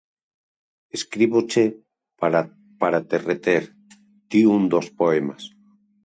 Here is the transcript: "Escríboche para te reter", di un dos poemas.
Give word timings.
"Escríboche 0.97 1.63
para 2.81 2.99
te 3.09 3.17
reter", 3.29 3.63
di 4.29 4.41
un 4.55 4.61
dos 4.73 4.87
poemas. 4.99 5.43